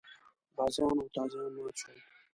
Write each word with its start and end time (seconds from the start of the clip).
غازیان 0.57 0.95
او 1.01 1.07
تازیان 1.15 1.53
مات 1.57 1.75
شول. 1.81 1.97